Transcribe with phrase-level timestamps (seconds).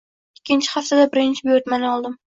[0.39, 2.17] Ikkinchi haftada birinchi buyurtmani oldim.